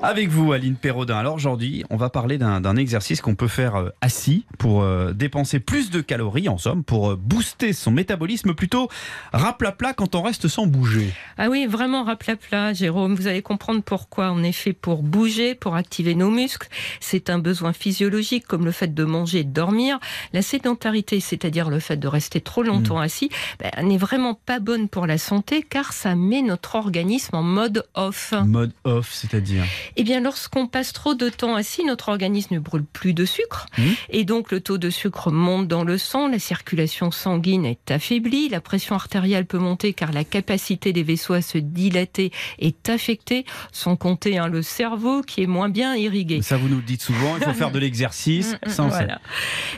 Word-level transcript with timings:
Avec 0.00 0.28
vous, 0.28 0.52
Aline 0.52 0.76
Perraudin. 0.76 1.16
Alors 1.16 1.34
aujourd'hui, 1.34 1.84
on 1.90 1.96
va 1.96 2.08
parler 2.08 2.38
d'un 2.38 2.76
exercice 2.76 3.20
qu'on 3.20 3.34
peut 3.34 3.48
faire 3.48 3.74
euh, 3.74 3.88
assis 4.00 4.46
pour 4.56 4.82
euh, 4.82 5.12
dépenser 5.12 5.58
plus 5.58 5.90
de 5.90 6.00
calories, 6.00 6.48
en 6.48 6.56
somme, 6.56 6.84
pour 6.84 7.10
euh, 7.10 7.16
booster 7.16 7.72
son 7.72 7.90
métabolisme, 7.90 8.54
plutôt 8.54 8.88
raplapla 9.32 9.94
quand 9.94 10.14
on 10.14 10.22
reste 10.22 10.46
sans 10.46 10.68
bouger. 10.68 11.12
Ah 11.36 11.48
oui, 11.48 11.66
vraiment 11.66 12.04
raplapla, 12.04 12.74
Jérôme. 12.74 13.16
Vous 13.16 13.26
allez 13.26 13.42
comprendre 13.42 13.82
pourquoi. 13.82 14.30
On 14.30 14.44
est 14.44 14.52
fait 14.52 14.72
pour 14.72 15.02
bouger, 15.02 15.56
pour 15.56 15.74
activer 15.74 16.14
nos 16.14 16.30
muscles. 16.30 16.68
C'est 17.00 17.28
un 17.28 17.40
besoin 17.40 17.72
physiologique, 17.72 18.46
comme 18.46 18.64
le 18.64 18.72
fait 18.72 18.94
de 18.94 19.04
manger 19.04 19.40
et 19.40 19.44
de 19.44 19.52
dormir. 19.52 19.98
La 20.32 20.42
sédentarité, 20.42 21.18
c'est-à-dire 21.18 21.70
le 21.70 21.80
fait 21.80 21.96
de 21.96 22.06
rester 22.06 22.40
trop 22.40 22.62
longtemps 22.62 23.00
assis, 23.00 23.30
ben, 23.58 23.72
n'est 23.84 23.98
vraiment 23.98 24.34
pas 24.34 24.60
bonne 24.60 24.88
pour 24.88 25.08
la 25.08 25.18
santé, 25.18 25.64
car 25.68 25.92
ça 25.92 26.14
met 26.14 26.42
notre 26.42 26.76
organisme 26.76 27.34
en 27.34 27.42
mode 27.42 27.84
off. 27.94 28.32
Mode 28.46 28.72
off, 28.84 29.12
c'est-à-dire? 29.12 29.64
Eh 29.96 30.04
bien, 30.04 30.20
lorsqu'on 30.20 30.66
passe 30.66 30.92
trop 30.92 31.14
de 31.14 31.28
temps 31.28 31.54
assis, 31.54 31.84
notre 31.84 32.08
organisme 32.08 32.54
ne 32.54 32.58
brûle 32.60 32.84
plus 32.84 33.14
de 33.14 33.24
sucre. 33.24 33.66
Mhm. 33.78 33.94
Et 34.10 34.24
donc, 34.24 34.50
le 34.50 34.60
taux 34.60 34.78
de 34.78 34.90
sucre 34.90 35.30
monte 35.30 35.68
dans 35.68 35.84
le 35.84 35.98
sang, 35.98 36.28
la 36.28 36.38
circulation 36.38 37.10
sanguine 37.10 37.64
est 37.64 37.90
affaiblie, 37.90 38.48
la 38.48 38.60
pression 38.60 38.94
artérielle 38.94 39.46
peut 39.46 39.58
monter 39.58 39.92
car 39.92 40.12
la 40.12 40.24
capacité 40.24 40.92
des 40.92 41.02
vaisseaux 41.02 41.34
à 41.34 41.42
se 41.42 41.58
dilater 41.58 42.32
est 42.58 42.88
affectée, 42.88 43.44
sans 43.72 43.96
compter 43.96 44.38
hein, 44.38 44.48
le 44.48 44.62
cerveau 44.62 45.22
qui 45.22 45.42
est 45.42 45.46
moins 45.46 45.68
bien 45.68 45.94
irrigué. 45.96 46.42
Ça, 46.42 46.56
vous 46.56 46.68
nous 46.68 46.76
le 46.76 46.82
dites 46.82 47.02
souvent, 47.02 47.36
il 47.36 47.42
faut 47.42 47.52
faire 47.52 47.70
de 47.70 47.78
l'exercice. 47.78 48.52
Mm, 48.64 48.68
mm, 48.68 48.70
Ça, 48.70 48.82
on 48.84 48.90
sait. 48.90 48.96
voilà. 48.98 49.20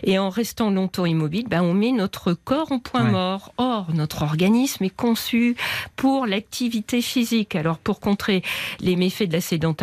Et 0.02 0.18
en 0.18 0.28
restant 0.30 0.70
longtemps 0.70 1.06
immobile, 1.06 1.46
ben, 1.48 1.62
on 1.62 1.74
met 1.74 1.92
notre 1.92 2.32
corps 2.32 2.72
en 2.72 2.78
point 2.78 3.04
Ouais. 3.04 3.10
mort. 3.10 3.52
Or, 3.58 3.88
notre 3.94 4.22
organisme 4.22 4.84
est 4.84 4.94
conçu 4.94 5.56
pour 5.96 6.26
l'activité 6.26 7.00
physique. 7.02 7.54
Alors, 7.54 7.78
pour 7.78 8.00
contrer 8.00 8.42
les 8.80 8.96
méfaits 8.96 9.24
de 9.28 9.32
la 9.34 9.40
sédentarité, 9.40 9.80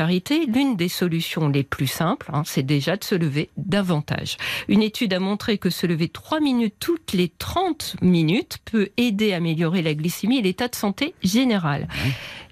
l'une 0.47 0.75
des 0.75 0.89
solutions 0.89 1.49
les 1.49 1.63
plus 1.63 1.87
simples, 1.87 2.29
hein, 2.33 2.43
c'est 2.45 2.63
déjà 2.63 2.97
de 2.97 3.03
se 3.03 3.15
lever 3.15 3.49
davantage. 3.57 4.37
Une 4.67 4.81
étude 4.81 5.13
a 5.13 5.19
montré 5.19 5.57
que 5.57 5.69
se 5.69 5.87
lever 5.87 6.09
3 6.09 6.39
minutes 6.39 6.75
toutes 6.79 7.13
les 7.13 7.29
30 7.29 7.97
minutes 8.01 8.57
peut 8.65 8.89
aider 8.97 9.33
à 9.33 9.37
améliorer 9.37 9.81
la 9.81 9.93
glycémie 9.93 10.39
et 10.39 10.41
l'état 10.41 10.67
de 10.67 10.75
santé 10.75 11.13
général. 11.23 11.87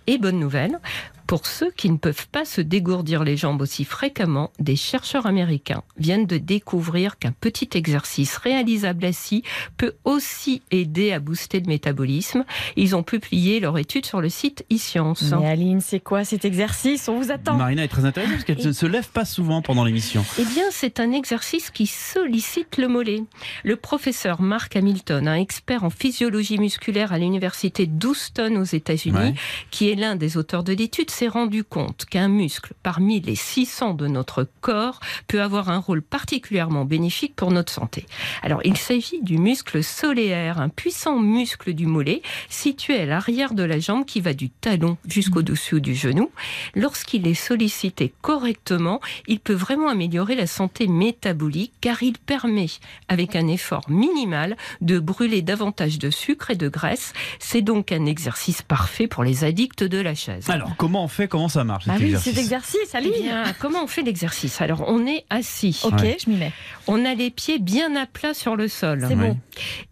Et 0.08 0.18
bonne 0.18 0.40
nouvelle, 0.40 0.80
pour 1.28 1.46
ceux 1.46 1.72
qui 1.72 1.90
ne 1.90 1.98
peuvent 1.98 2.28
pas 2.28 2.46
se 2.46 2.62
dégourdir 2.62 3.24
les 3.24 3.38
jambes 3.38 3.62
aussi 3.62 3.84
fréquemment, 3.84 4.52
des 4.60 4.76
chercheurs 4.76 5.26
américains 5.26 5.84
viennent 5.98 6.26
de 6.28 6.38
découvrir 6.38 7.18
qu'un 7.18 7.32
petit 7.32 7.70
exercice 7.74 8.38
réalisable 8.38 9.06
assis 9.06 9.44
peut 9.78 9.94
aussi 10.04 10.62
aider 10.72 11.12
à 11.12 11.20
booster 11.20 11.60
le 11.60 11.68
métabolisme. 11.68 12.46
Ils 12.76 12.96
ont 12.96 13.04
publié 13.04 13.60
leur 13.60 13.78
étude 13.78 14.06
sur 14.06 14.22
le 14.22 14.30
site 14.30 14.66
eScience. 14.70 15.34
Mais 15.40 15.48
Aline, 15.48 15.82
c'est 15.82 16.00
quoi 16.00 16.24
cet 16.24 16.46
exercice? 16.46 17.08
On 17.10 17.20
vous 17.20 17.32
attend. 17.32 17.56
Marina 17.56 17.84
est 17.84 17.88
très 17.88 18.06
intéressante 18.06 18.36
parce 18.36 18.46
qu'elle 18.46 18.66
ne 18.66 18.72
se 18.72 18.86
lève 18.86 19.10
pas 19.10 19.26
souvent 19.26 19.62
pendant 19.62 19.84
l'émission. 19.84 20.24
Eh 20.40 20.46
bien, 20.46 20.66
c'est 20.72 21.00
un 21.00 21.12
exercice 21.12 21.72
qui 21.72 21.88
sollicite 21.88 22.78
le 22.78 22.88
mollet. 22.88 23.24
Le 23.64 23.76
professeur 23.76 24.42
Mark 24.42 24.76
Hamilton, 24.76 25.28
un 25.28 25.36
expert 25.36 25.84
en 25.84 25.90
physiologie 25.90 26.58
musculaire 26.58 27.14
à 27.14 27.18
l'université 27.20 27.88
d'Houston 27.88 28.56
aux 28.58 28.64
États-Unis, 28.64 29.16
Ouais. 29.16 29.34
qui 29.72 29.90
est 29.90 29.96
l'un 29.96 30.16
des 30.16 30.38
auteurs 30.38 30.64
de 30.64 30.74
l'étude, 30.74 31.10
s'est 31.16 31.28
rendu 31.30 31.64
compte 31.64 32.04
qu'un 32.04 32.28
muscle 32.28 32.74
parmi 32.84 33.22
les 33.22 33.36
600 33.36 33.94
de 33.94 34.08
notre 34.08 34.46
corps 34.60 35.00
peut 35.30 35.42
avoir 35.42 35.70
un 35.70 35.78
rôle 35.78 36.02
particulièrement 36.02 36.84
bénéfique 36.84 37.38
pour 37.38 37.52
notre 37.52 37.72
santé. 37.72 38.06
Alors, 38.42 38.60
il 38.66 38.76
s'agit 38.76 39.22
du 39.22 39.38
muscle 39.38 39.82
solaire, 39.82 40.60
un 40.60 40.68
puissant 40.68 41.18
muscle 41.18 41.74
du 41.74 41.86
mollet 41.86 42.22
situé 42.50 43.00
à 43.00 43.06
l'arrière 43.06 43.54
de 43.54 43.64
la 43.64 43.80
jambe 43.80 44.04
qui 44.04 44.20
va 44.20 44.34
du 44.34 44.50
talon 44.50 44.98
jusqu'au-dessous 45.08 45.80
du 45.80 45.96
genou. 45.96 46.32
Lorsqu'il 46.76 47.26
est 47.28 47.34
sollicité 47.34 48.14
correctement, 48.22 49.00
il 49.26 49.40
peut 49.40 49.54
vraiment 49.54 49.88
améliorer 49.88 50.36
la 50.36 50.48
santé 50.48 50.88
métabolique 50.88 51.72
car 51.80 52.04
il 52.04 52.18
permet, 52.18 52.68
avec 53.08 53.38
un 53.38 53.48
effort 53.48 53.90
minimal, 53.90 54.58
de 54.82 55.00
brûler 55.00 55.42
davantage 55.42 55.98
de 55.98 56.10
sucre 56.10 56.52
et 56.52 56.56
de 56.56 56.68
graisse. 56.68 57.14
C'est 57.40 57.62
donc 57.62 57.94
un 57.94 58.06
exercice 58.06 58.62
parfait 58.62 59.08
pour 59.08 59.24
les 59.24 59.46
addicts 59.46 59.84
de 59.84 60.00
la 60.00 60.14
chaise. 60.14 60.50
Alors, 60.50 60.76
comment 60.76 61.05
on 61.06 61.08
fait 61.08 61.28
Comment 61.28 61.48
ça 61.50 61.64
marche 61.64 61.86
Ah 61.88 61.94
cet 61.94 62.02
oui, 62.02 62.08
exercice 62.10 62.38
exercice, 62.38 62.90
Eh 62.94 62.98
Aline. 62.98 63.14
bien, 63.22 63.44
comment 63.60 63.84
on 63.84 63.88
fait 63.88 64.02
l'exercice? 64.02 64.60
Alors, 64.62 64.84
on 64.88 65.06
est 65.08 65.24
assis. 65.30 65.80
Ok, 65.84 66.00
Ouais. 66.02 66.18
je 66.24 66.30
m'y 66.30 66.36
mets. 66.36 66.52
On 66.88 67.06
a 67.06 67.14
les 67.14 67.30
pieds 67.32 67.60
bien 67.60 67.96
à 67.96 68.06
plat 68.06 68.34
sur 68.34 68.56
le 68.56 68.68
sol. 68.68 69.06
C'est 69.08 69.16
bon, 69.16 69.38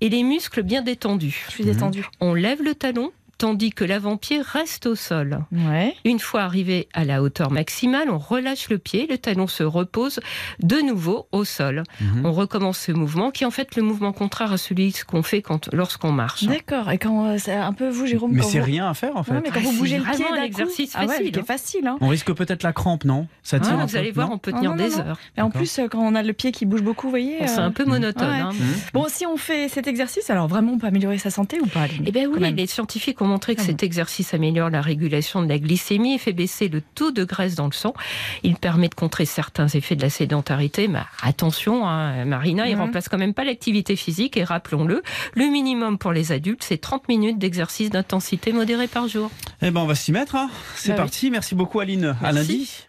Et 0.01 0.09
les 0.09 0.23
muscles 0.23 0.63
bien 0.63 0.81
détendus. 0.81 1.45
je 1.47 1.51
suis 1.51 1.63
détendue. 1.65 2.05
On 2.19 2.33
lève 2.33 2.61
le 2.61 2.75
talon, 2.75 3.11
tandis 3.43 3.71
que 3.71 3.83
l'avant-pied 3.83 4.39
reste 4.41 4.85
au 4.85 4.95
sol. 4.95 5.39
Ouais. 5.51 5.93
Une 6.05 6.19
fois 6.19 6.43
arrivé 6.43 6.87
à 6.93 7.03
la 7.03 7.21
hauteur 7.21 7.51
maximale, 7.51 8.09
on 8.09 8.17
relâche 8.17 8.69
le 8.69 8.77
pied, 8.77 9.05
le 9.09 9.17
talon 9.17 9.47
se 9.47 9.63
repose 9.63 10.21
de 10.61 10.77
nouveau 10.77 11.27
au 11.33 11.43
sol. 11.43 11.83
Mhm. 11.99 12.25
On 12.25 12.31
recommence 12.31 12.77
ce 12.77 12.93
mouvement 12.93 13.31
qui 13.31 13.43
est 13.43 13.45
en 13.45 13.51
fait 13.51 13.75
le 13.75 13.81
mouvement 13.83 14.13
contraire 14.13 14.53
à 14.53 14.57
celui 14.57 14.93
qu'on 15.05 15.23
fait 15.23 15.41
quand, 15.41 15.69
lorsqu'on 15.73 16.13
marche. 16.13 16.45
D'accord. 16.45 16.89
Et 16.89 16.97
quand 16.97 17.25
euh, 17.25 17.35
c'est 17.37 17.51
un 17.53 17.73
peu 17.73 17.89
vous, 17.89 18.05
Jérôme, 18.07 18.31
Mais 18.31 18.43
c'est 18.43 18.59
vous... 18.59 18.65
rien 18.65 18.89
à 18.89 18.93
faire 18.93 19.17
en 19.17 19.23
fait. 19.23 19.33
Non, 19.33 19.41
mais 19.43 19.49
quand 19.49 19.59
Ah, 19.61 19.65
vous 19.65 19.77
bougez 19.77 19.97
le 19.97 20.03
pied 20.05 20.13
vraiment 20.23 20.39
un 20.39 20.43
exercice 20.43 20.93
ah 20.95 21.01
ouais, 21.01 21.07
facile, 21.07 21.27
est 21.27 21.37
hein. 21.39 21.43
facile. 21.45 21.87
Hein. 21.87 21.97
On 21.99 22.07
risque 22.07 22.31
peut-être 22.31 22.63
la 22.63 22.71
crampe, 22.71 23.03
non? 23.03 23.27
Ça 23.43 23.59
tire 23.59 23.75
Ah, 23.77 23.85
vous 23.85 23.91
peu, 23.91 23.97
allez 23.97 24.11
voir, 24.11 24.31
on 24.31 24.37
peut 24.37 24.53
tenir 24.53 24.69
non, 24.71 24.77
des 24.77 24.89
non, 24.89 24.99
heures. 24.99 25.19
Mais 25.35 25.43
en 25.43 25.47
D'accord. 25.47 25.59
plus, 25.59 25.79
euh, 25.79 25.87
quand 25.89 25.99
on 25.99 26.15
a 26.15 26.23
le 26.23 26.31
pied 26.31 26.53
qui 26.53 26.65
bouge 26.65 26.81
beaucoup, 26.81 27.07
vous 27.07 27.11
voyez. 27.11 27.45
C'est 27.47 27.59
euh, 27.59 27.65
un 27.65 27.71
peu 27.71 27.83
monotone. 27.83 28.25
ouais. 28.29 28.39
hein. 28.39 28.51
Mhm. 28.53 28.73
Bon, 28.93 29.05
si 29.09 29.25
on 29.25 29.35
fait 29.35 29.67
cet 29.67 29.87
exercice, 29.87 30.29
alors 30.29 30.47
vraiment, 30.47 30.71
on 30.71 30.77
peut 30.77 30.87
améliorer 30.87 31.17
sa 31.17 31.29
santé 31.29 31.59
ou 31.59 31.65
pas, 31.65 31.87
Eh 32.05 32.11
bien 32.13 32.29
oui, 32.29 32.53
les 32.53 32.67
scientifiques 32.67 33.21
ont 33.21 33.32
montré 33.33 33.55
que 33.55 33.61
Ah 33.61 33.65
cet 33.65 33.83
exercice 33.83 34.33
améliore 34.33 34.69
la 34.69 34.81
régulation 34.81 35.41
de 35.41 35.49
la 35.49 35.57
glycémie 35.59 36.13
et 36.15 36.17
fait 36.17 36.33
baisser 36.33 36.67
le 36.69 36.81
taux 36.81 37.11
de 37.11 37.23
graisse 37.23 37.55
dans 37.55 37.65
le 37.65 37.71
sang. 37.73 37.93
Il 38.43 38.55
permet 38.55 38.89
de 38.89 38.95
contrer 38.95 39.25
certains 39.25 39.67
effets 39.67 39.95
de 39.95 40.01
la 40.01 40.09
sédentarité, 40.09 40.87
mais 40.87 40.99
attention, 41.23 41.87
hein, 41.87 42.25
Marina, 42.25 42.67
il 42.67 42.75
Mhm. 42.75 42.81
remplace 42.81 43.09
quand 43.09 43.17
même 43.17 43.33
pas 43.33 43.43
l'activité 43.43 43.95
physique 43.95 44.37
et 44.37 44.43
rappelons-le, 44.43 45.01
le 45.33 45.45
minimum 45.45 45.97
pour 45.97 46.11
les 46.13 46.31
adultes, 46.31 46.63
c'est 46.63 46.77
30 46.79 47.07
minutes 47.07 47.39
d'exercice 47.39 47.89
d'intensité 47.89 48.53
modérée 48.53 48.87
par 48.87 49.07
jour. 49.07 49.29
Eh 49.61 49.71
ben, 49.71 49.81
on 49.81 49.87
va 49.87 49.95
s'y 49.95 50.11
mettre. 50.11 50.35
hein. 50.35 50.49
C'est 50.75 50.89
Bah 50.89 50.95
oui. 50.95 51.01
parti. 51.01 51.31
Merci 51.31 51.55
beaucoup, 51.55 51.79
Aline. 51.79 52.15
À 52.23 52.31
lundi. 52.31 52.87